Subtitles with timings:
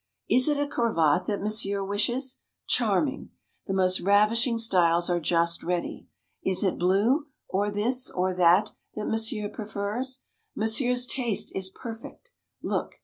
[0.27, 2.41] "Is it a cravat that Monsieur wishes?
[2.65, 3.29] Charming!
[3.67, 6.07] The most ravishing styles are just ready!
[6.43, 10.23] Is it blue, or this, or that, that Monsieur prefers?
[10.55, 12.31] Monsieur's taste is perfect.
[12.63, 12.95] Look!